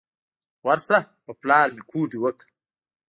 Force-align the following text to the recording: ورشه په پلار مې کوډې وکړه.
ورشه 0.65 0.97
په 1.23 1.31
پلار 1.41 1.67
مې 1.75 1.83
کوډې 1.89 2.17
وکړه. 2.21 2.47